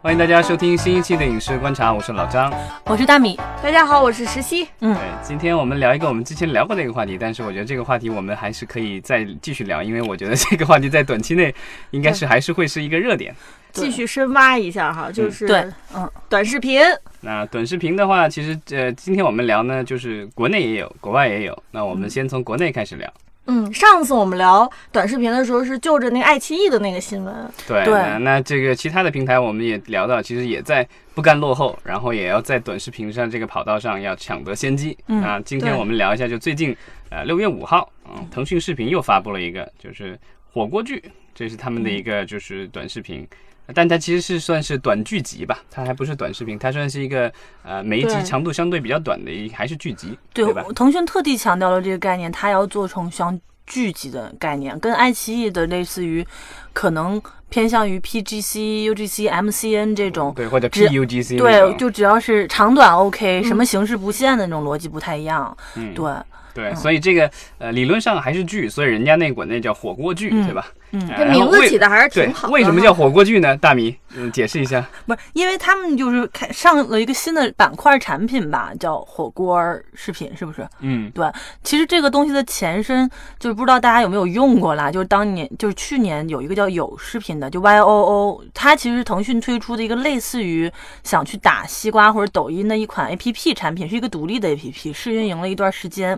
[0.00, 2.52] 欢迎大家收听新一期的《影视观察》，我是老张。
[2.84, 4.64] 我是大米，大家好，我是石溪。
[4.78, 4.94] 对，
[5.24, 11.52] 今天我们聊一个我们之前聊过的一个话题，但是我觉得这个话题我们还是可以再继续聊，因为我觉得这个话题在短期内
[11.90, 13.34] 应该是还是会是一个热点。
[13.72, 16.80] 继续深挖一下哈，就是对，嗯，短视频。
[17.22, 21.62] 那短视频的话，其实呃，今天我们聊呢，就是国内也有，国外也有。
[21.72, 23.08] 那我们先从国内开始聊。
[23.08, 23.27] 嗯，
[23.72, 27.34] 上次我们聊短视频的时候是就着那个爱奇艺的那个新闻。
[27.66, 34.96] 对，对那那这个其他的平台我们也聊到，其实也在不甘落后，然后也要在短视频上这个跑道上要抢得先机。
[35.06, 36.76] 嗯那今天我们聊一下，就最近
[37.10, 40.18] 呃六月五号，嗯，腾讯视频又发布了一个就是
[40.52, 41.02] 火锅剧，
[41.34, 43.26] 这是他们的一个就是短视频。
[43.74, 47.30] 但它其实是算是短剧集吧，它还不是短视频，它算是一个
[47.62, 56.26] 呃每一集对长度相对比较短的一还是剧集，对吧？，腾讯特地强调了这个概念，它要做成像剧集的概念，跟爱奇艺的类似于，
[56.72, 57.20] 可能
[57.50, 60.32] 偏向于 PGC、UGC、MCN 这种。
[60.34, 65.54] 对，或者 PUGC 对，就只要是长短 OK，、嗯什么形式不限的那种逻辑不太一样。
[65.76, 66.12] 嗯对，
[66.54, 70.66] 对，嗯所以这个呃理论上还是剧，所以人家那管那叫火锅剧，嗯对吧？
[70.87, 72.52] 嗯呃这名字起的还是挺好的。
[72.52, 73.56] 为什么叫火锅剧呢？
[73.56, 74.86] 大米，嗯，解释一下。
[75.06, 79.60] 不是，因为他们就是开上了一个新的板块产品吧，叫火锅
[79.94, 80.66] 视频，是不是？
[80.80, 81.26] 嗯对
[81.62, 90.70] 其实这个东西的前身就是不知道大家有没有用过啦，就是当年就是去年有一个叫有视频的，就 Y O O，它其实是腾讯推出的一个类似于
[91.02, 96.10] 想去打西瓜或者抖音的一款 A P P 产品，是一个独立的 A P P，试运营了一段时间，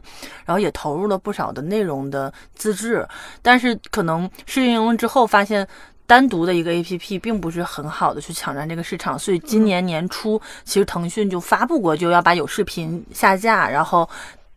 [0.45, 3.07] 然后也投入了不少的内容的自制，
[3.43, 4.29] 但是可能
[4.61, 5.67] 试运营了之后发现。
[6.07, 14.11] 单独的一个 A P P 并不是很好的去抢占这个市场，所以今年年初其实腾讯就发布过，就要把有视频下架，然后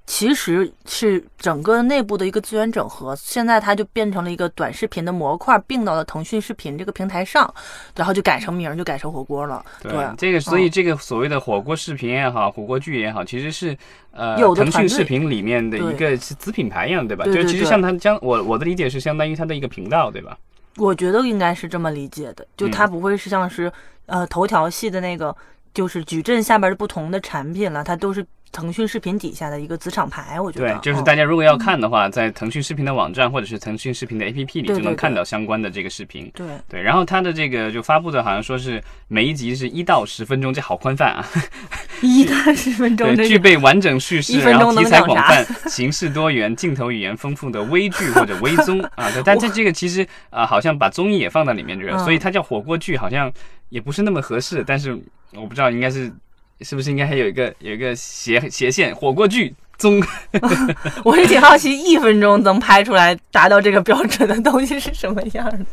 [0.06, 7.52] 其实是整个内部的一个资源整合，现在它就变成了一个短视频的模块，并到了腾讯视频这个平台上，
[7.96, 9.64] 然后就改成名儿，就改成火锅了。
[9.82, 13.76] 对，这个所以嗯这个所谓的火锅视频也好，火锅剧也好，其实是
[14.12, 17.24] 呃腾讯视频里面的一个是子品牌一样，对吧？
[17.24, 20.38] 对对对就其实像它将我我的理解是相当于它的一个频道，对吧？
[20.78, 23.72] 我觉得应该是这么理解的，就它嗯不会是像是、
[24.08, 25.34] 呃头条系的那个，
[25.74, 30.40] 就是矩阵下边的不同的产品了，它都是腾讯视频底下的一个子厂牌。
[30.40, 36.32] 我觉得对，就是嗯大家如果要看的话，在腾讯视频的网站或者是腾讯视频的 APP 里就能看到相关的这个视频。
[36.34, 41.26] 对对，然后它的这个就发布的好像说是每一集是一到十分钟，这好宽泛啊。
[42.02, 49.10] 一到十分钟对，具备完整叙事，然后题材广泛、形式多元、镜头语言丰富的微剧或者微综 啊。
[49.12, 53.32] 对，但这这个其实啊、好像把综艺也放到里面去了，嗯所以它叫火锅剧，好像
[53.70, 54.64] 也不是那么合适。
[54.68, 54.94] 但是
[55.34, 56.12] 我不知道应该是
[56.62, 60.02] 是不是应该还有一个有一个斜斜线火锅剧综。
[61.04, 65.66] 我是挺好奇，一分钟能拍出来达到这个标准的东西是什么样的？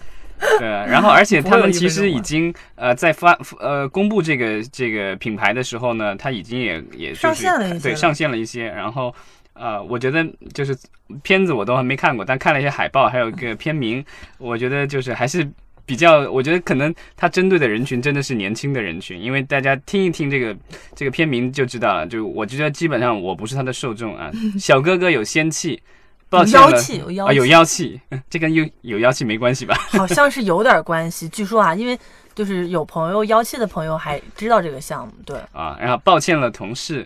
[0.58, 9.14] 对，然后而且他们其实已经呃在发呃公布这个这个品牌的时候呢，它已经也也就是上线了一些了对上线了一些，然后。
[9.52, 10.24] 呃，我觉得
[10.54, 10.74] 就是
[11.22, 14.02] 片子我都还没看过，但看了一些海报，还有一个片名，
[14.38, 15.46] 我觉得就是还是
[15.90, 20.56] 比较，我觉得可能它针对的人群真的是年轻的人群，因为大家听一听这个
[20.94, 24.30] 这个片名就知道了，就我觉得基本上我不是他的受众啊。
[24.56, 25.82] 小哥哥有仙气，
[26.28, 28.00] 抱歉了有妖气，有妖啊，气，有妖气，
[28.30, 29.74] 这跟有有妖气没关系吧？
[29.90, 31.28] 好像是有点关系。
[31.28, 31.98] 据说啊，因为
[32.36, 35.36] 就是有朋友妖气的朋友还知道这个项目，对。
[35.50, 37.04] 啊，然后抱歉了同事，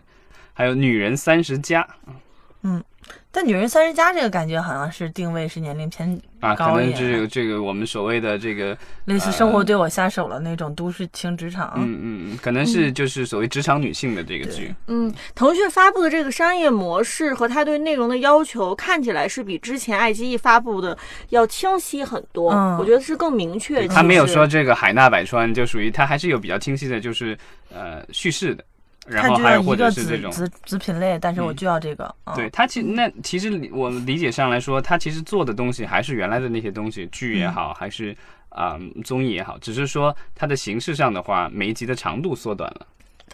[0.52, 1.88] 还有女人三十加
[3.30, 8.76] 但女人三十加这个感觉好像是定位是年龄偏啊，可能高一点这个这个我们所谓的这个，
[9.06, 11.72] 类似生活对我下手了那种都市轻职场。
[11.76, 20.96] 嗯嗯嗯，可能是就是所谓职场女性的这个剧，嗯，腾讯发布的这个商业模式和它对内容的要求，看起来是比之前爱奇艺发布的
[21.30, 22.52] 要清晰很多。
[22.52, 23.88] 嗯我觉得是更明确。
[23.88, 27.36] 他没有说这个海纳百川，就属于他还是有比较清晰的，就是
[27.72, 28.64] 呃叙事的，
[29.06, 30.30] 然它后还有或就要一个者是这种。
[30.30, 32.14] 子子子品类，但是我嗯就要这个。
[32.24, 38.16] 嗯对它其那其实我理解上来说，它其实做的东西还是原来的那些东西，剧也好，还是
[38.48, 42.86] 啊、综艺也好，只是说它的形式上的话，每一集的长度缩短了。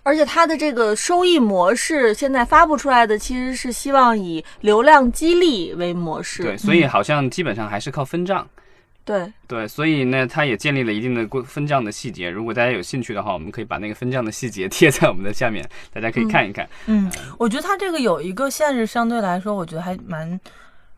[0.02, 6.42] 而且它的这个收益模式现在发布出来的，其实是希望以流量激励为模式。
[6.42, 8.48] 对，所以好像基本上还是靠分账。
[9.04, 12.30] 对对，所以呢，它也建立了一定的规分账的细节。
[12.30, 16.68] 如果大家有兴趣的话，我们可以把那个分账的细节 贴在我们的下面，大家可以看一看。
[16.86, 20.38] 嗯，我觉得它这个有一个限制，相对来说，我觉得还蛮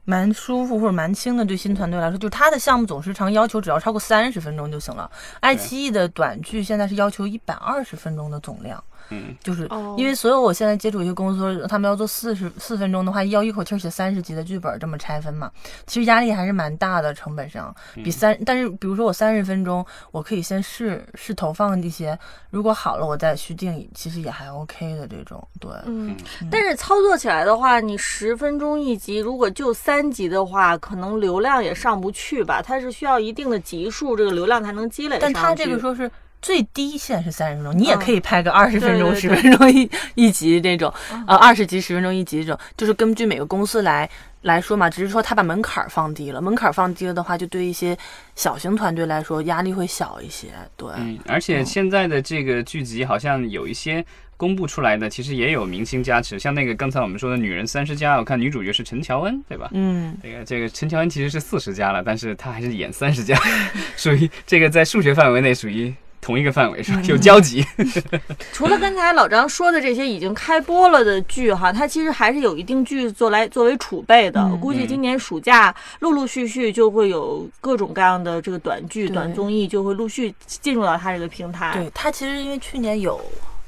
[0.04, 1.44] 蛮舒服或者蛮轻的。
[1.44, 5.10] 对新团队来说，就是它的项目总时长要求只要超过三十分钟就行了。
[5.40, 15.50] 爱奇艺的短剧现在是要求一百二十分钟的总量，嗯，就是哦因为所有我现在接触一些公司，他们要做四十四分钟的话，要一口气写三十集的剧本，这么拆分嘛，
[15.86, 18.36] 其实压力还是蛮大的，成本上比三。
[18.46, 22.18] 但是比如说我三十分钟，我可以先试试投放一些，
[22.50, 25.46] 如果好了我再续订，其实也还 OK 的这种。
[25.60, 26.16] 对，嗯，
[26.50, 32.62] 但是操作起来的话，你十分钟一集，如果就三集的话，可能流量也上不去吧？
[32.62, 35.18] 它是需要一定的集数，这个流量才能积累。
[35.20, 36.10] 但它这个说是。
[36.42, 40.92] 最低线是三十分钟，你也嗯可以拍个二十分钟、十分钟一 一集这种，
[41.26, 44.08] 呃，二十集十分钟一集这种，就是根据每个公司来
[44.42, 44.90] 来说嘛。
[44.90, 47.96] 只是说他把门槛儿放低了，门槛儿放低了的话，就对一些
[48.34, 50.48] 小型团队来说压力会小一些。
[50.76, 54.04] 对，嗯，而且现在的这个剧集好像有一些
[54.36, 59.68] 公布出来的，其实也有明星加持，像那个刚才我们说的《女人三十加》，我看女主角是陈乔恩，对吧？
[59.72, 63.38] 嗯，这个这个陈乔恩其实是四十加了，但是她还是演三十加，
[63.96, 67.02] 属于这个在数学范围内属于同一个范围是吧？
[67.02, 67.62] 有交集。
[68.54, 74.48] 除了刚才老张说的这些已经开播了的剧哈，它其实还是有一定剧做来作为储备的。
[74.56, 81.72] 估计今年暑假陆陆续续就会有各种各样的这个短剧、短综艺就会陆续进入到它这个平台。
[81.74, 83.20] 对他其实因为去年有。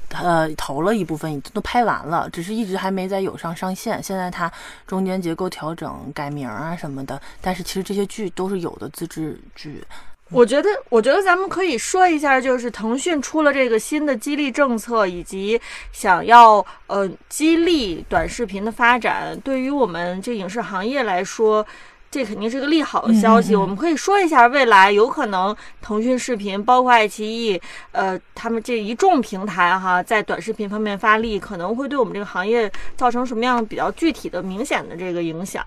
[0.09, 4.01] 呃，投了一部分，已经都拍完了，只是一直还没在有上上线。
[4.01, 4.49] 现在它
[4.87, 9.83] 中间结构调整、改名啊什么的，但是其实这些剧都是有的自制剧。
[10.31, 15.59] 我觉得，我觉得咱们可以说一下，就是腾讯出了这个新的激励政策，以及
[15.91, 21.65] 想要呃激励短视频的发展，对于我们这影视行业来说。
[22.11, 27.59] 这肯定是个利好的消息，嗯嗯嗯我们可以说一下未来有可能腾讯视频，包括爱奇艺，
[27.91, 35.61] 呃，他们这一众平台哈，在短视频方面发力，可能会对我们这个行业造成什么样比较具体的、明显的这个影响？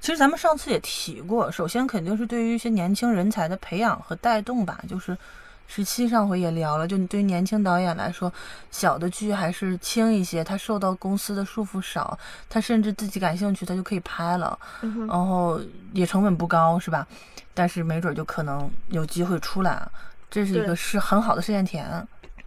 [0.00, 5.16] 其实咱们上次也提过，首先肯定是对于一些年轻人才的培养和带动吧，就是
[5.66, 8.32] 十七上回也聊了，就对于年轻导演来说，
[8.70, 12.18] 小的剧还是轻一些，他受到公司的束缚少，
[12.48, 15.60] 他甚至自己感兴趣，他就可以拍了，嗯然后
[15.92, 17.06] 也成本不高，是吧？
[17.52, 19.86] 但是没准就可能有机会出来，
[20.30, 21.84] 这是一个是很好的试验田。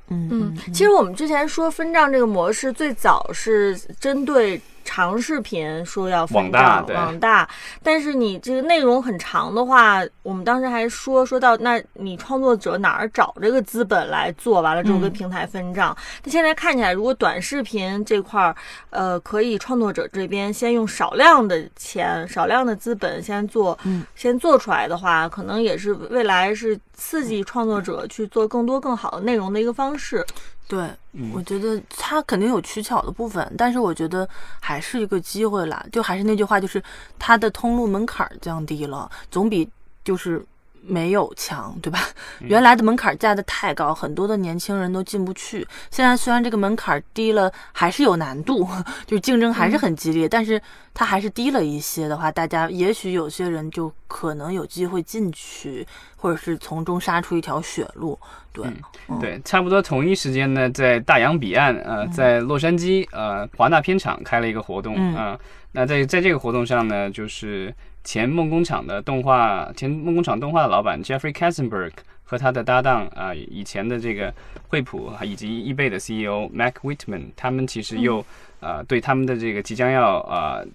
[0.07, 7.47] 嗯嗯，其实我们之前说分账这个模式，最早是针对长视频说要分网大账，对网大。
[7.83, 14.61] 但是你这个内容很长的话，我们当时还说说到，那你创作者哪儿找这个资本来做？
[14.61, 15.95] 完了之后跟嗯平台分账。
[16.21, 18.55] 但现在看起来，如果短视频这块儿，
[18.89, 30.25] 呃，可以创作者这边先用少量的钱、少量的资本先做，嗯先做出来的话，可能也是未来是刺激创作者去做更多更好的内容的一个方式。
[30.71, 34.25] 对，嗯我觉得它肯定有取巧的部分，但是我觉得
[34.61, 35.85] 还是一个机会啦。
[35.91, 36.81] 就还是那句话，就是
[37.19, 39.69] 它的通路门槛降低了，总比
[40.05, 40.41] 就是
[40.83, 41.99] 没有强，对吧？
[42.39, 45.67] 原来的门槛儿架得太高，很多的年轻人都进不去。
[45.89, 48.67] 现在虽然这个门槛儿低了，还是有难度，
[49.05, 50.61] 就是竞争还是很激烈，但是
[50.93, 55.85] 它还是低了一些的话，大家也许有些人就可能有机会进去，
[56.17, 58.17] 或者是从中杀出一条血路。
[58.53, 58.65] 对，
[59.07, 65.39] 嗯对，差不多同一时间呢，在大洋彼岸，呃，在洛杉矶，呃，华纳片场开了一个活动嗯啊、
[65.71, 71.91] 那在在这个活动上呢，就是前梦工厂的动画，前梦工厂动画的老板 Jeffrey Katzenberg
[72.23, 74.33] 和他的搭档啊、以前的这个
[74.67, 78.25] 惠普以及易贝的 CEO Mac Whitman，他们其实又
[78.59, 80.65] 呃对他们的这个即将要呃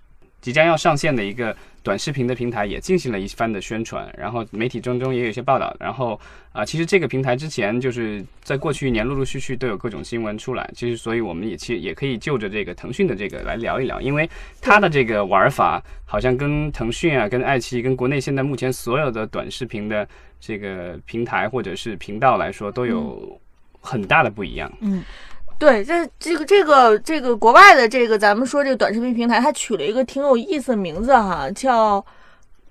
[0.46, 1.52] 即将要上线的一个
[1.82, 6.20] 短视频的平台也进行了一番的宣传，然后媒体中中也有一些报道，然后
[6.53, 23.36] 啊、其实这个平台之前就是在过去一年陆陆续续都有各种新闻出来，其实所以我们也其实也可以就着这个腾讯的这个来聊一聊，因为它的这个玩法好像跟腾讯啊、跟爱奇艺、跟国内现在目前所有的短视频的这个平台或者是频道来说都有
[23.81, 24.72] 很大的不一样。
[24.81, 25.03] 嗯，
[25.58, 32.05] 对，这这个这个这个国外的这个，咱们说这个短视频平台，它取了一个挺有意思的名字哈，叫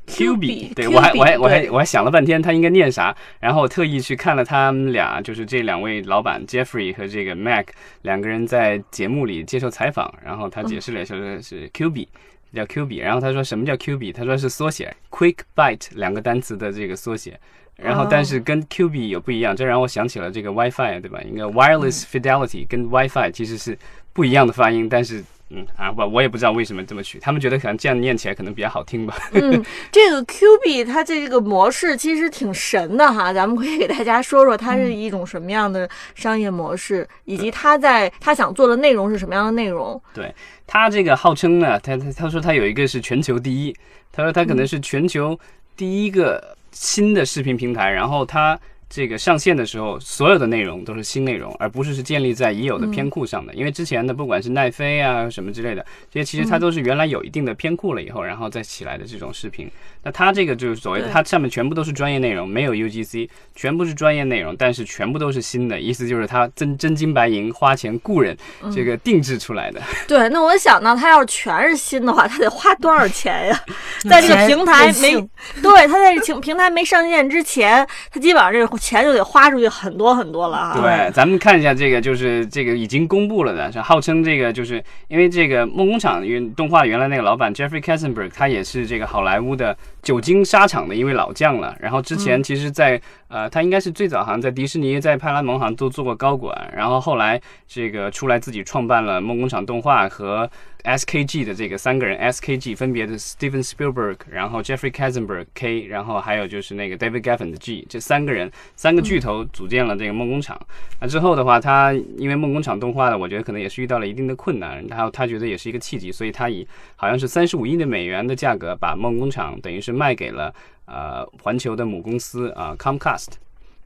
[0.07, 7.67] Q B，B，对我还我还我还我还想了半天，它应该念啥，然后我特意去看了他们俩，就是这两位老板 Jeffrey 和这个 Mac
[8.03, 12.07] 两个人在节目里接受采访，然后他解释了一下说是 Q B。
[12.53, 14.13] 叫 Q B，然后他说什么叫 Q B？
[14.13, 17.37] 他说是缩写，Quick Bite 两个单词的这个缩写。
[17.77, 21.19] 然后但是跟 Q B 有不一样，这让我想起了这个 WiFi，对吧？
[21.23, 23.77] 应该 Wireless Fidelity 跟 WiFi 其实是
[24.13, 29.15] 不一样的发音，但是嗯啊，我我也不知道为什么这么取，他们觉得可能这样念起来可能比较好听吧。
[29.33, 40.01] 嗯， 这个 Q B 它这个模式其实挺神的哈，咱们可以给大家说说它是一种什么样的商业模式，以及它在它想做的内容是什么样的内容。
[40.13, 40.33] 对，
[40.65, 43.75] 它这个号称呢，他他他说他有一个是全球第一，
[44.11, 45.37] 他说他可能是全球
[45.75, 53.53] 第一个新的视频平台，然后它这个上线的时候，所有的内容都是新内容，而不是是建立在已有的片库上的。
[53.53, 59.69] 因为之前的不管是奈飞啊什么之类的，这些其实它都是原来有一定的片库了以后，然后再起来的这种视频。
[60.03, 68.37] 那它这个就是所谓的，它上面全部都是专业内容，没有 UGC，全部是专业内容，但是全部都是新的，意思就是它真真金白银花钱雇人，
[68.73, 69.81] 这个定制出来的。
[70.07, 73.59] 对，那我想到它要是全是新的话，它得花多少钱呀？
[74.07, 75.13] 在这个平台没
[75.61, 80.73] 对，它在这平平台没上线之前，它基本上这个钱就得花出去很多很多了啊。
[80.73, 89.75] 对，咱们看一下这个，就是这个已经公布了的，是号称这个就是因为这个梦工厂原动画原来那个老板 Jeffrey Katzenberg，他也是这个好莱坞的
[90.05, 91.75] 久经沙场的一位老将了。
[91.81, 100.49] 然后之前其实在，呃，他应该是最早好像在迪士尼、在派拉蒙好像都做过高管，然后后来这个出来自己创办了梦工厂动画和
[100.83, 110.55] SKG 的这个三个人，SKG 分别的 Steven Spielberg，然后 Jeffrey Katzenberg K，然后还有就是那个 David Geffen 的 G，这三个人三个巨头组建了这个梦工厂。
[111.01, 120.53] 那之后的话，他因为梦工厂动画呢，我觉得可能也是遇到了一定的困难，然后他觉得也是一个契机，所以他以好像是三十五亿的美元的价格把梦工厂等于是卖给了
[120.85, 123.29] 呃环球的母公司啊、Comcast。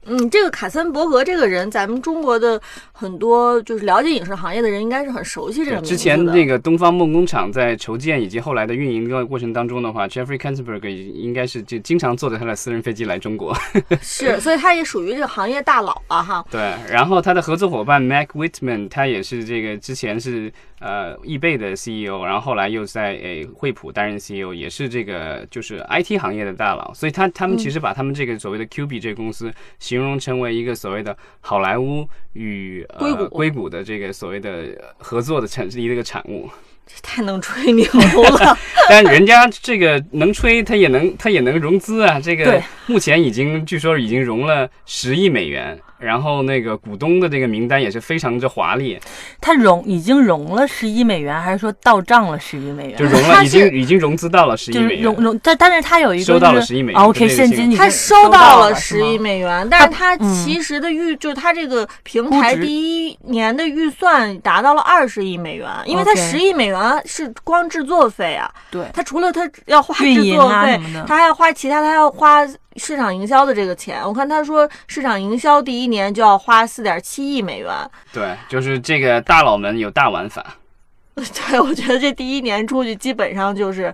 [0.05, 2.59] 嗯，这个卡森伯格这个人，咱们中国的
[2.93, 5.89] 很多就是了解影视行业的人，应该是很熟悉这个名字。
[5.89, 13.53] 之前那个东方梦工厂在筹建以及后来的运营的过程当中的话，Jeffrey Katzenberg 应该是就经常坐着他的私人飞机来中国。
[14.01, 16.45] 是，所以他也属于这个行业大佬了哈。
[16.49, 36.49] 对，然后他的合作伙伴 Mac Whitman，他也是这个之前是呃易贝的 CEO，然后后来又在诶惠普担任 CEO，也是这个就是 IT 行业的大佬，所以他他们其实把他们这个所谓的 Q B 这个公司形容成为一个所谓的好莱坞与呃硅谷硅谷的这个所谓的合作的产一个产物。
[36.91, 38.57] 这太能吹牛了，
[38.89, 42.19] 但人家这个能吹，他也能他也能融资啊。
[42.19, 48.99] 这个对目前已经据说已经融了十亿美元，然后那个股东的这个名单也是非常之华丽，
[49.41, 52.97] 他融已经融了十亿美元，还是说到账了十亿美元？
[52.97, 55.03] 就融了，已经已经融资到了十亿美元。
[55.03, 68.85] 融融，但但是他有一个收到了十亿美元啊 OK，现金已经他收到到了十亿美元，但是他嗯其实的预就是他这个平台第一年的预算达到了二十亿美元，因为他十亿美元是光制作费啊，对。
[68.93, 72.45] 他除了他要花运营制作费啊什么的，他还要花其他，他要花
[72.75, 74.01] 市场营销的这个钱。
[74.03, 77.71] 我看他说市场营销第一年就要花四点七亿美元，
[78.13, 80.57] 对，就是这个大佬们有大玩法，
[81.15, 83.93] 对我觉得这第一年出去基本上就是。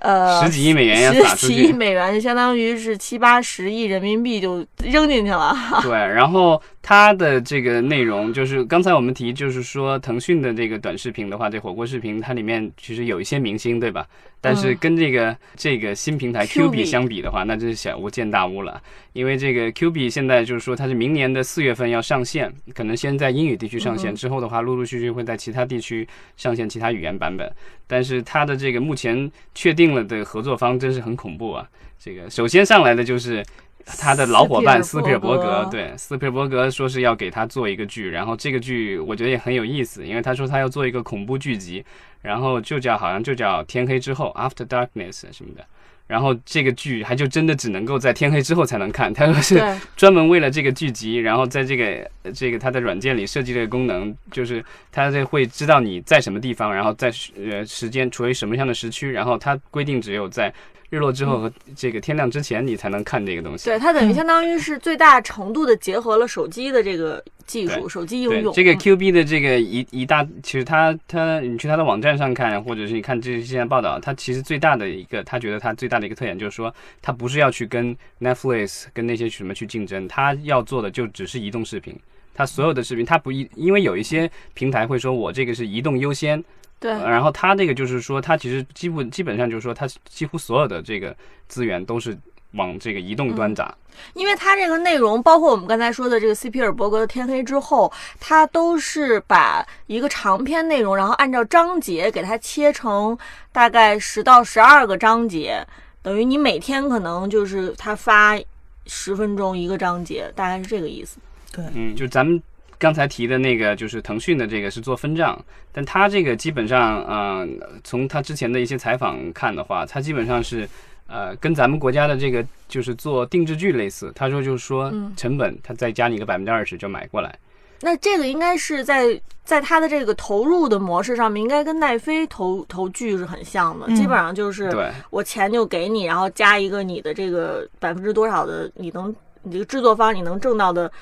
[0.00, 1.72] 呃，十几亿美元要十几亿。
[1.72, 5.56] 美元，就相当于是七八十亿人民币就扔进去了。
[5.80, 14.04] 对，然后它的这个内容就是刚才我们提，就是说腾讯的这个短视频的话，这火锅视频它里面其实有一些明星，对吧？
[14.44, 18.78] 但是嗯跟这个、这个新平台 Q B 相比的话，那真是小巫见大巫了。
[19.14, 27.50] 因为这个 Q 币现在就是说它是明年的四月份要上线，可能先在英语地区上线，嗯之后的话陆陆续续会在其他地区上线其他语言版本。
[27.86, 31.66] 但是它的这个目前确定了的合作方真是很恐怖啊！
[31.98, 33.42] 这个首先上来的就是
[33.84, 41.84] 他的老伙伴斯皮尔伯格，对，斯皮尔伯格说是要给他做一个剧，然后这个剧我觉得也很有意思，因为他说他要做一个恐怖剧集，
[42.22, 45.64] 然后就叫好像就叫天黑之后 After Darkness 什么的。
[46.06, 49.58] 然后这个剧还就真的只能够在天黑之后才能看，他说是，
[49.96, 54.62] 专门为了这个剧集，然后在这个呃这个他的软件里设计这个功能，就是
[54.92, 60.52] 他这会知道你在什么地方，然后在时呃时间处于什么样的时区，然后他规定只有在
[60.94, 63.64] 日落之后和这个天亮之前你才能看这个东西。
[63.64, 68.54] 对，它等于嗯相当于是最大程度的结合了手机的这个技术，手机应用。
[68.54, 76.72] 这个嗯 Q B 的这个一一大，其实它它你去它的网站上看，或者是你看这现在报道，它其实最大的一个，他觉得它最大的一个特点就是说，
[77.02, 81.98] 它不是要去跟 Netflix 跟那些什么去竞争，它要做的就只是移动视频。
[82.36, 86.42] 它所有的视频，它不一，因为有一些平台会说我这个是移动优先，
[86.84, 91.16] 对呃然后它那个就是说，它其实基本基本上就是说，它几乎所有的这个
[91.48, 92.14] 资源都是
[92.52, 93.74] 往这个移动端砸。
[94.12, 97.88] 因为它这个内容，包括我们刚才说的这个斯皮尔伯格的《天黑之后》，
[98.20, 103.16] 它都是把一个长篇内容，然后按照章节给它切成
[103.50, 105.66] 大概十到十二个章节，
[106.02, 108.38] 等于你每天可能就是它发
[108.84, 111.16] 十分钟一个章节，大概是这个意思。
[111.50, 112.42] 对嗯，就咱们
[112.84, 120.68] 刚才提的那个，就是腾讯的这个是做分账，但他这个基本上，嗯、从他之前的一些采访看的话，他基本上是，
[121.06, 124.12] 呃，跟咱们国家的这个就是做定制剧类似。
[124.14, 127.34] 他说就是说嗯成本，他再加你个百分之二十就买过来。
[127.80, 139.08] 那这个应该是在在他的这个投入的模式上面，应该跟奈飞投投剧是很像的，嗯基本上就是对我钱就给你，然后加一个你的这个百分之多少的你能
[139.42, 140.92] 你这个制作方你能挣到的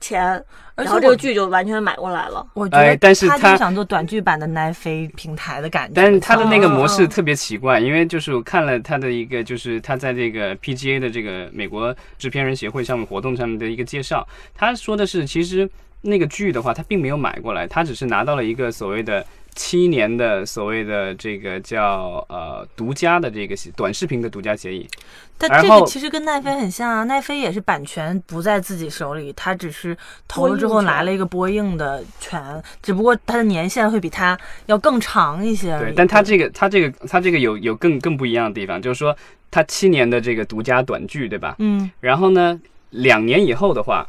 [0.00, 0.32] 钱，
[0.74, 2.44] 而且然后这个剧就完全买过来了。
[2.54, 15.68] 我觉得哎但是他想做短剧版的奈飞平台的感觉，但是他的那个模式特别奇怪，因为就是我看了他的一个，就是他在这个 PGA 的这个美国制片人协会上面活动上面的一个介绍，他说的是，其实
[16.00, 24.88] 那个剧的话，他并没有买过来，他只是拿到了一个所谓的七年的所谓的这个叫呃独家的这个短视频的独家协议。
[25.36, 29.96] 但这个其实跟奈飞很像啊，奈飞也是版权不在自己手里，他只是
[30.28, 35.78] 投了之后播映权拿了一个播映的权，只不过它的年限会比它要更长一些。
[35.78, 39.16] 对，但它这个它这个它这个有有更更不一样的地方，就是说
[39.50, 41.56] 它七年的这个独家短剧，对吧？
[41.58, 44.06] 嗯，然后呢，两年以后的话，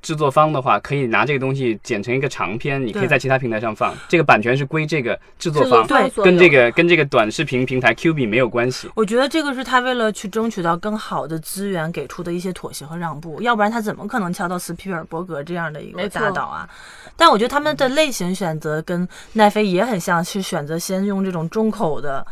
[0.00, 3.94] 制作方的话可以拿这个东西剪成一个长片，你可以在其他平台上放。
[4.08, 8.88] 这个版权是归这个制作方，对跟这个跟这个短视频平台 Q B 没有关系。
[8.94, 16.68] 我觉得这个是他为了去争取到更好的资源给出的一些妥协和让步，要不然他怎么可能敲到斯皮尔伯格这样的一个大导啊？
[17.16, 22.24] 但我觉得他们的类型选择跟奈飞也很像，是选择先用这种中口的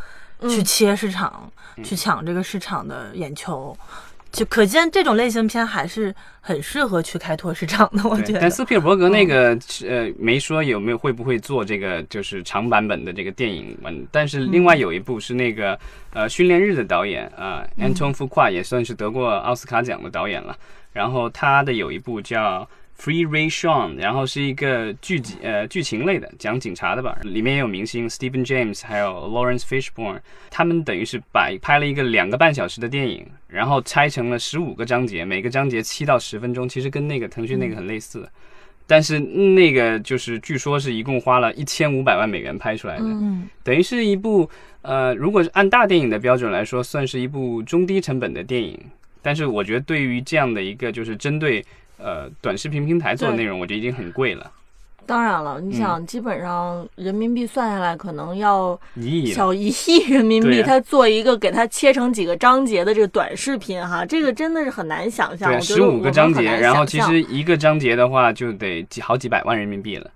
[0.43, 1.51] 去嗯切市场，
[1.83, 3.77] 去抢这个市场的眼球。
[4.37, 8.41] 就可见这种类型片还是很适合去开拓市场的，我觉，得。
[8.41, 15.79] 但斯皮尔伯格那个、呃没说有没有会不会做这个就是长版本的这个电影文，但是另外有一部是那个
[16.13, 20.55] 呃训练日的导演啊、呃、，Anton Fuqua 也算是得过奥斯卡奖的导演了。
[20.93, 38.29] 然后他的有一部叫 Free Ray Sean，然后是一个剧集呃剧情类的，讲警察的吧，里面也有明星 Stephen James，还有 Lawrence Fishburne，他们等于是把拍了一个两个半小时的电影，然后拆成了十五个章节，每个章节七到十分钟，其实跟那个腾讯那个很类似。
[38.89, 44.49] 但是那个就是据说是一共花了一千五百万美元拍出来的，嗯，等于是一部
[44.83, 48.79] 呃，如果是按大电影的标准来说，算是一部中低成本的电影。
[49.21, 51.65] 但是我觉得对于这样的一个就是针对
[51.99, 54.51] 呃短视频平台做的内容，我觉得已经很贵了，
[55.07, 58.79] 当然了，你想，嗯基本上人民币算下来，可能要。
[59.33, 65.53] 小一亿人民币，他做一个给他切成几个章节的这个短视频哈，这个真的是很难想象。
[65.53, 70.11] 对，十五个章节，然后其实一个章节的话就得几好几百万人民币了。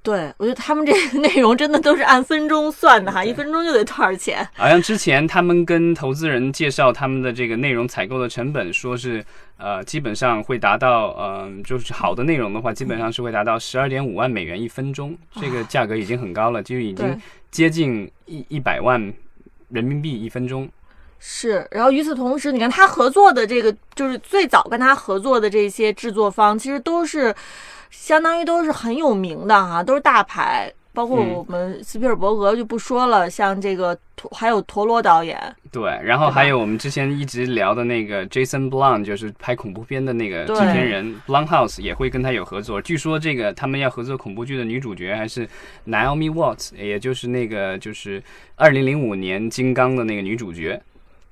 [0.00, 4.48] 对我觉得他们这个内容真的都是按分钟算的哈，一分钟就得多少钱？
[4.54, 9.22] 好像之前他们跟投资人介绍他们的这个内容采购的成本，说是
[9.58, 19.12] 呃基本上会达到呃就是好的内容的话，基本上是会达到十二点五万美元一分钟，这个价格已经很高了，就已经接近一一百万
[19.68, 20.66] 人民币一分钟。
[21.18, 27.34] 是，然后与此同时，你看他合作的这个，就是最早跟他合作的这些制作方，其实都是
[27.90, 30.72] 相当于都是很有名的哈，都是大牌。
[30.94, 35.38] 包括嗯我们斯皮尔伯格就不说了，像这个陀还有陀螺导演，
[35.70, 42.82] 对，然后还有我们之前一直聊的那个 Jason Blum，就是拍恐怖片的那个制片人 Blumhouse 也会跟他有合作。
[42.82, 45.48] 据说这个他们要合作恐怖剧的女主角还是
[45.86, 48.20] Naomi Watts，也就是那个就是
[48.56, 50.82] 二零零五年金刚的那个女主角。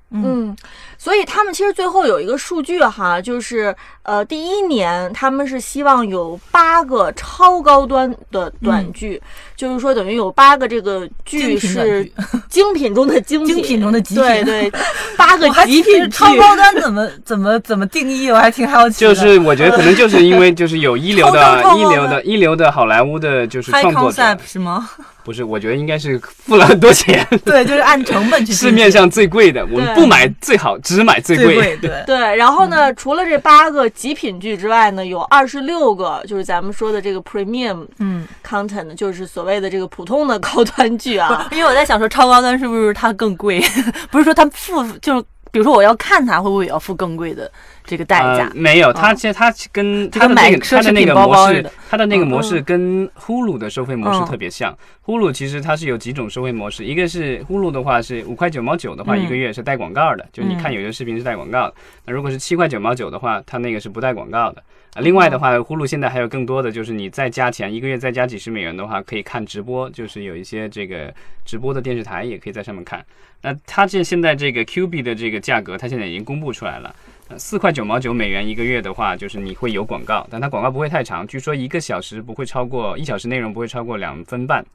[0.09, 0.55] 嗯，
[0.97, 9.21] 所以他们其实最后有一个数据哈，就是呃，第一年他们是希望有八个超高端的短剧，
[9.57, 12.09] 就是说等于有八个这个剧是
[12.47, 14.71] 精品中的精品，精品中的极品对对，
[15.17, 18.29] 八个极品，超高端怎么怎么怎么定义？
[18.29, 19.13] 我还挺好奇的。
[19.13, 24.87] 就是我觉得可能就是因为就是有一流的一流的一流的好莱坞的就是 high 创作者 concept，是吗？
[25.23, 31.47] 不是，我觉得应该是付了很多钱，对，就是按成本去 市面上最贵的，我们不买最好，只买最贵。
[31.47, 32.03] 最贵，对。
[32.05, 41.47] 对，然后呢，除了这八个极品剧之外呢，有二十六个就是咱们说的这个 premium 嗯，content，就是所谓的这个普通的高端剧啊。
[41.51, 43.61] 因为我在想说，超高端是不是它更贵？
[44.11, 47.49] 不是说它付就是，比如说我要看它，会不会也要付更贵的
[47.85, 48.51] 这个代价呃？
[48.53, 54.77] 没有，它哦其实它跟它的那个它的那个模式它的那个嗯模式跟呼噜的收费模式嗯特别像。
[55.01, 61.73] 呼噜其实它是有几种收费模式，一个是呼噜的话是五块九毛九的话，嗯一个月是带广告的，就你看嗯有些视频是带广告的。
[62.05, 64.61] 那如果是七块九毛九的话，它那个是不带广告的。
[64.93, 71.13] 啊，另外的话，呼噜现在还有更多的，就是你再加钱，一个月再加几十美元的话，可以看直播，就是有一些这个
[71.45, 73.05] 直播的电视台也可以在上面看。
[73.41, 76.95] 那它这现在这个 Q 币的这个价格，它现在已经公布出来了。
[77.27, 84.65] 呃，四块九毛九美元一个月的话，就是你会有广告，但它广告不会太长，据说一个小时不会超过一小时内容不会超过两分半。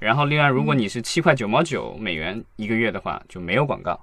[0.00, 4.00] 然后另外，如果你是七块九毛九美元一个月的话，就没有广告。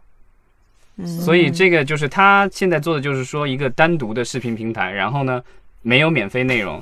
[0.98, 5.42] 嗯所以这个就是他现在做的，就是说一个单独的视频平台，然后呢
[5.82, 6.82] 没有免费内容，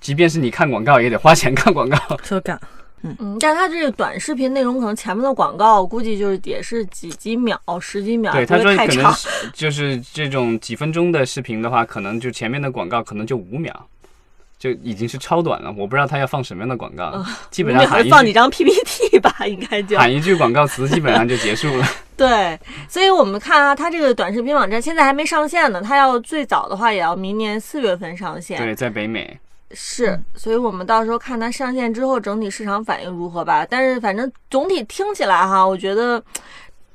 [0.00, 1.98] 即便是你看广告也得花钱看广告。
[2.22, 2.60] 车感，
[3.02, 9.14] 嗯，但是它这个短视频内容可能前面的广告估计就是也是几几秒、十几秒，对，不会他说可能太长。
[9.52, 13.86] 就是这种几分钟的视频的话，可能就前面的广告可能就五秒，
[14.56, 15.72] 就已经是超短了。
[15.76, 21.84] 我不知道他要放什么样的广告，基本上喊一放几张 PPT 吧，应该就喊一句广告词，基本上就结束了。
[22.18, 22.60] 对。
[22.86, 28.58] 所以我们看啊，它这个短视频网站现在还没上线呢，它要最早的话也要明年四月份上线。
[28.58, 29.38] 对，在北美，
[29.70, 33.66] 是，所以我们到时候看它上线之后整体市场反应如何吧。
[33.68, 36.22] 但是反正总体听起来哈，我觉得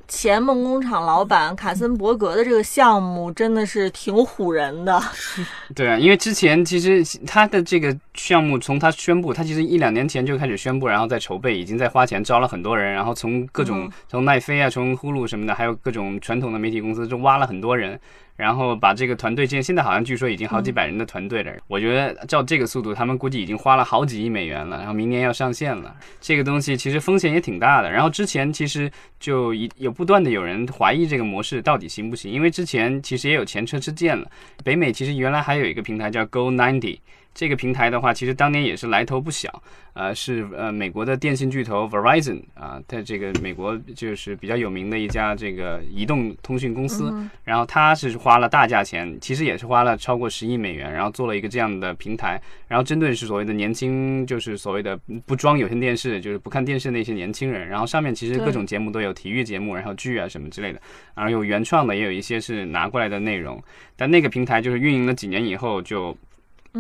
[0.08, 5.02] 前梦工厂老板卡森伯格的这个项目真的是挺唬人的。
[5.74, 18.00] 对啊，因为之前其实他的这个项目从他宣布，他其实一两年前就开始宣布，然后在筹备，已经在花钱招了很多人，然后从各种、嗯从奈飞啊，从呼噜什么的，还有各种传统的媒体公司，就挖了很多人。
[18.36, 21.52] 然后把这个团队建，现在好像据说已经好几百人的团队了。
[21.67, 25.96] 我觉得照这个速度，他们估计已经花了好几亿美元了，然后明年要上线了。
[26.19, 27.91] 这个东西其实风险也挺大的。
[27.91, 34.28] 然后之前其实就一有不断的有人怀疑这个模式到底行不行，因为之前其实也有前车之鉴了。
[34.63, 37.00] 北美其实原来还有一个平台叫 Go Ninety。
[37.34, 39.62] 这个平台的话，其实当年也是来头不小，
[39.93, 47.12] 呃，是呃美国的电信巨头 Verizon 啊，在这个美国就是比较有名的一家这个移动通讯公司，
[47.43, 60.80] 然后它是花了大价钱，其实也是花了超过十亿美元，然后做了一个这样的平台，然后针对是所谓的年轻，就是所谓的不装有线电视，就是不看电视的那些年轻人，然后上面其实各种节目都有，体育节目，然后剧啊什么之类的，
[61.15, 63.62] 然后有原创的，也有一些是拿过来的内容，
[63.96, 66.15] 但那个平台就是运营了几年以后就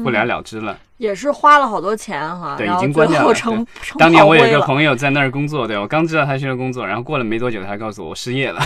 [0.01, 0.77] 不了了之了。
[0.97, 8.61] 也是花了好多钱哈，对已经关掉了成成当年我有一个朋友在那儿工作，对我刚知道他去那工作，然后过了没多久，他告诉我我失业了。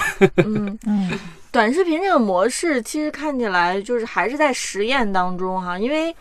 [0.45, 1.11] 嗯， 嗯，
[1.51, 6.15] 短视频这个模式其实看起来就是还是在实验当中哈，因为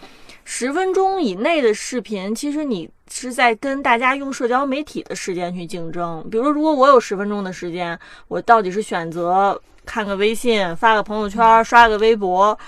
[0.44, 6.26] 十分钟以内的视频，其实你是在跟大家用社交媒体的时间去竞争。
[6.30, 12.58] 比如说，如果我有十分钟的时间，我到底是选择看个微信、发个朋友圈、刷个微博，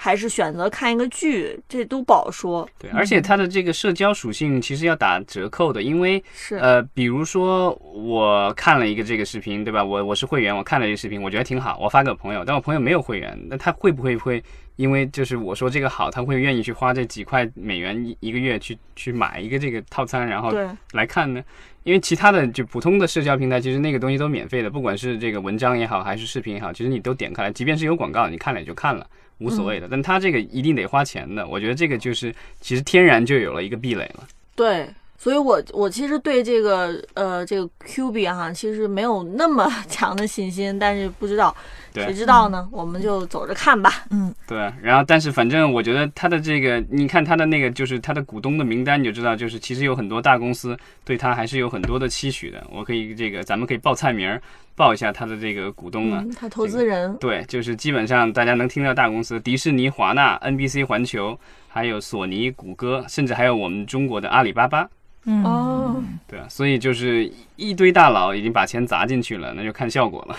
[0.00, 2.66] 还是选择看一个剧，这都不好说。
[2.78, 9.82] 对，而且它的这个社交属性其实要打折扣的，因为是，呃，比如说我看了一个这个视频，对吧？
[9.82, 14.40] 我我是会员，我看了这个视频，我觉得挺好，我发给我朋友，但我朋友没有会员，那他会不会会
[14.76, 21.42] 因为就是我说这个好，他会愿意去花这几块美元一一个月去去买一个这个套餐，然后对，来看呢？
[21.82, 29.06] 因为其他的就普通的社交平台，其实那个东西都免费的，不管是这个文章也好，还是视频也好，其实你都点开来，即便是有广告，你看了也就看了，
[29.38, 29.88] 无所谓的。
[29.90, 34.26] 但他这个一定得花钱的，我觉得这个就是其实天然就有了一个壁垒了。
[34.54, 41.54] 对，所以我我其实对这个呃这个 Q 币哈，其实没有那么 强的信心，但是不知道，
[41.87, 42.68] 对谁知道呢？
[42.70, 44.04] 我们就走着看吧。
[44.10, 52.64] 嗯对，然后但是反正我觉得他的这个，你看他的那个就是他的股东的名单，你就知道，就是其实有很多大公司对他还是有很多的期许的。
[52.70, 54.40] 我可以这个，咱们可以报菜名儿，
[54.74, 56.22] 报一下他的这个股东啊。
[56.24, 64.88] 嗯，他投资人，对，就是基本上大家能听到大公司，迪士尼、华纳、NBC 环球，还有索尼、谷歌，甚至还有我们中国的阿里巴巴。
[65.24, 70.36] 嗯哦，对啊，所以就是一堆大佬已经把钱砸进去了，那就看效果了。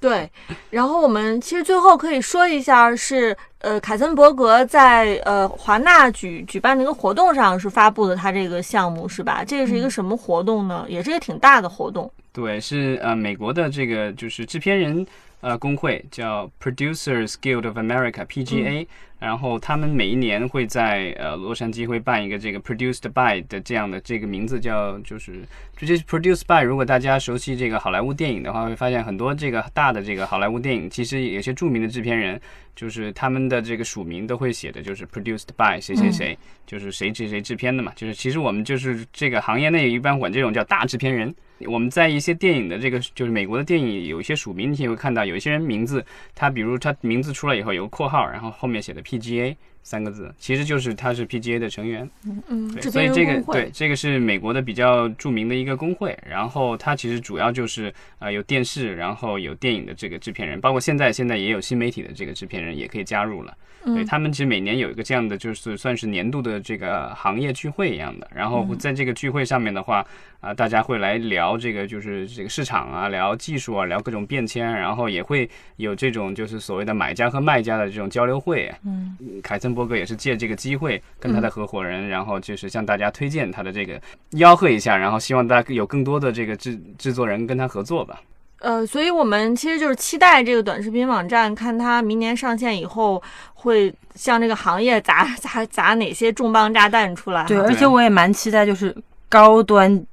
[0.00, 0.28] 对。
[0.70, 9.44] 然后我们其实最后可以说一下是，呃，凯森伯格在呃华纳举举办的一个活动上是发布的他这个项目是吧？
[9.44, 10.86] 这个是一个什么活动呢？
[10.88, 12.10] 也是一个挺大的活动。
[12.32, 15.06] 对，是呃美国的这个就是制片人
[15.40, 18.86] 呃工会叫 Producers Guild of America PGA，、
[19.20, 25.42] 然后他们每一年会在呃洛杉矶会办一个这个 Produced by 的这样的这个名字叫就是
[25.76, 26.64] 这就是 Produced by。
[26.64, 32.40] 如果大家熟悉这个好莱坞电影的话，会发现很多这个大的这个好莱坞电影，其实有些著名的制片人。
[32.76, 37.92] 就是他们的这个署名都会写的，就是 produced by 谁谁谁，就是谁谁谁制片的嘛。
[37.94, 41.34] 就是其实我们就是这个行业内一般管这种叫大制片人。
[41.66, 46.02] 我们在一些电影的这个就是美国的电影有一些署名，你也会看到有一些人名字，
[46.34, 52.08] 他比如他名字出来以后有个括号，然后后面写的 PGA 三个字，其实就是他是 PGA 的成员。
[52.48, 53.40] 嗯，对，所以这个。
[53.50, 63.56] 对这个是美国的比较著名的一个工会，然后它其实主要就是呃有电视，然后有电影的这个制片人，包括现在现在也有新媒体的这个制片人也可以加入了。
[63.82, 68.30] 对嗯他们其实每年有一个这样的，就是算是年度的这个行业聚会一样的。
[68.34, 70.06] 然后在这个聚会上面的话，
[70.40, 78.70] 啊、大家会来聊这个就是这个市场啊，聊技术啊，聊各种变迁，然后也会有这种就是所谓的买家和卖家的这种交流会。
[78.84, 84.00] 嗯，凯森伯格也是借这个机会跟他的合伙人，然后就是向大家推荐他的这个
[84.32, 88.20] 吆喝一下，然后希望大家有更多的这个制制作人跟他合作吧。
[88.58, 93.22] 呃，所以我们其实就是期待这个短视频网站，看它明年上线以后
[93.54, 97.44] 会向这个行业砸砸砸哪些重磅炸弹出来。
[97.44, 98.94] 对，而且我也蛮期待，就是
[99.28, 100.04] 高端、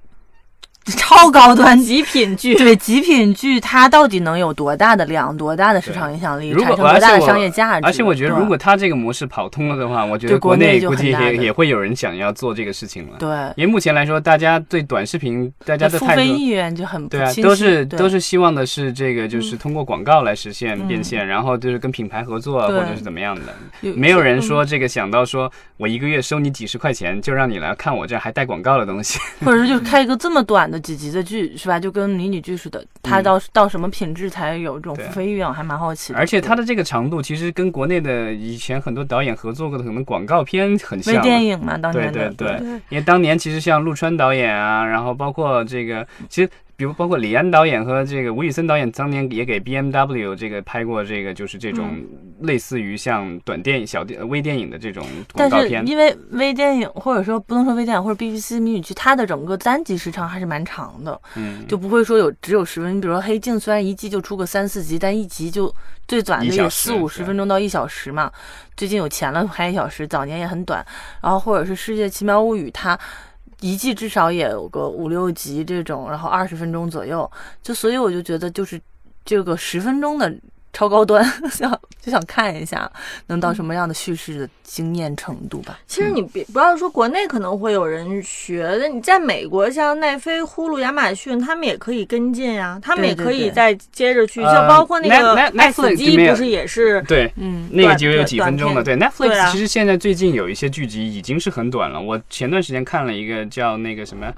[0.97, 2.55] 超高端极品剧。
[2.55, 7.85] 对极品剧，它到底能有多大的量、多大的市场影响力，如果产生多大的商业价值？
[7.85, 13.17] 而且我觉得，如果它这个模式跑通了的话，我觉得国国内估计也也会有人想要做这个事情了。
[13.19, 23.41] 对因为目前来说，大家对短视频，大家的态度付费意愿就很不对啊，都是都是希望的是这个，就是通过广告来实现嗯变现，然后就是跟品牌合作对或者是怎么样的。
[23.95, 29.19] 没有人说这个想到说我一个月收你几十块钱，就让你来看我这还带广告的东西。
[29.43, 31.79] 或者是就开一个这么短的几集的剧，是吧？
[31.79, 35.47] 就跟迷你剧似的，它嗯到、到什么品质才有这种付费意愿？
[35.47, 36.19] 我还蛮好奇的。
[36.19, 41.21] 而且它的这个长度其实跟国内的以前很多导演合作过的可能广告片很像微。
[41.21, 42.57] 电影嘛，当年对对，
[42.89, 52.05] 因为当年其实像陆川导演啊，然后包括这个，其实比如包括李安导演和这个吴宇森导演，当年也给 BMW 这个拍过这个，就是这种
[52.41, 55.69] 类似于像短电影、小电微电影的这种广但是。
[55.87, 62.95] 因为微电影，或者说不能说微电影，或者 BBC 迷你剧，它的整个单集时长还是蛮长的，嗯，就不会说有只有十分。
[62.95, 65.73] 你比如说《黑镜》，虽然一季就出个三四集，但一集就
[66.07, 68.31] 最短的一小时也四五十分钟到一小时嘛。
[68.75, 70.85] 最近有钱了拍一小时，早年也很短。
[71.23, 72.95] 然后或者是《世界奇妙物语》，它
[73.61, 77.29] 一季至少也有个五六集这种，然后二十分钟左右。
[77.61, 78.79] 就所以我就觉得就是
[79.25, 80.33] 这个十分钟的
[80.77, 82.87] 超高端， 想就想看一下
[83.25, 85.79] 能到什么样的叙事的惊艳程度吧。
[85.87, 97.33] 其实你别不要说国内可能会有人学，那你在美国像奈飞、呼噜、亚马逊，他们也可以跟进呀，他们也可以再接着去，呃像包括那个 Netflix 机不是也是对。
[97.37, 101.99] 嗯，那个就有几分钟的，对 Netflix 其实现在最近有一些剧集已经是很短了。
[101.99, 104.31] 我前段时间看了一个叫那个什么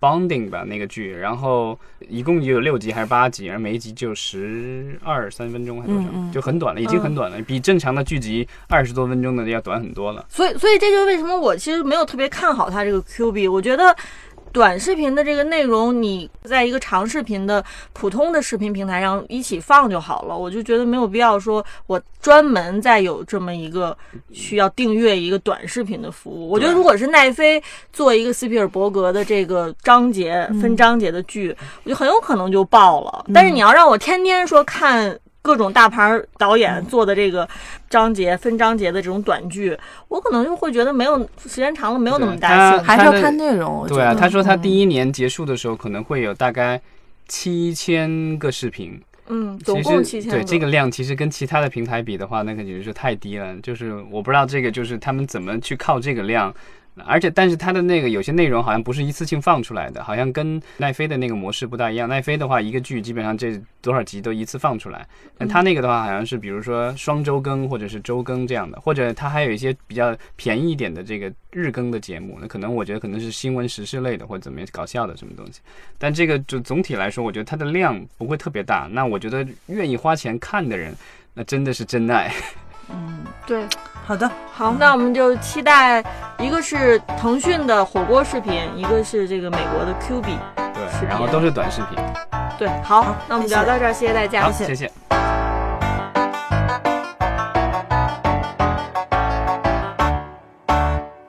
[0.00, 10.24] Bonding 吧那个剧，然后一共就有六集还是八集，然后每一集就十二三分钟还是多少，嗯嗯就很短了，已经很短了，比正常的剧集二十多分钟的要短很多了。
[10.28, 13.46] 所以，所以这就是为什么我其实没有特别看好它这个 Q B。
[13.46, 13.94] 我觉得
[14.52, 20.36] 短视频的这个内容，你在一个长视频的普通的视频平台上一起放就好了。
[20.36, 23.96] 我就觉得没有必要说我专门再有这么一个
[24.32, 26.48] 需要订阅一个短视频的服务。
[26.50, 33.24] 我觉得如果是奈飞做一个斯皮尔伯格的这个章节分章节的剧，我就很有可能就爆了。
[33.32, 35.18] 但是你要让我天天说看。
[35.42, 37.48] 各种大牌导演做的这个
[37.88, 39.76] 章节分章节的这种短剧，
[40.08, 42.84] 我可能就会觉得没有时间长了没有那么大对兴趣。
[42.86, 43.86] 还是要看内容。
[43.88, 46.80] 对啊，他说他嗯第一年结束的时候可能会有大概
[47.26, 53.56] 七千个视频，嗯，总共七千对这个量，其实跟其他的平台比的话，那个简直是太低了。
[53.62, 56.54] 就是我不知道这个就是他们怎么去靠这个量，
[57.06, 62.08] 而且但是它的那个有些内容好像不是一次性放出来的，好像跟奈飞的那个模式不大一样。
[62.08, 65.06] 奈飞的话，一个剧基本上这多少集都一次放出来，
[65.38, 75.60] 但它那个的话好像是比如说双周更或者是周更这样的，或者它还有一些比较便宜一点的这个日更的节目，那可能我觉得可能是新闻时事类的或者怎么样搞笑的什么东西。
[75.98, 78.88] 但这个就总体来说，我觉得它的量不会特别大。
[78.92, 80.94] 那我觉得愿意花钱看的人，
[81.34, 82.32] 那真的是真爱。
[82.92, 83.66] 嗯，对，
[84.06, 86.02] 好的，好，那我们就期待
[86.38, 90.36] 一个是腾讯的火锅视频，一个是这个美国的 Q 币。
[90.56, 91.98] 对，然后都是短视频。
[92.58, 94.50] 对，好好，那我们聊到这儿，谢谢大家。
[94.50, 95.49] 谢谢谢谢。